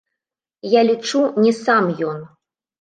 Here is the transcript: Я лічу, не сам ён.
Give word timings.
Я 0.69 0.81
лічу, 0.89 1.19
не 1.45 1.53
сам 1.63 1.95
ён. 2.17 2.29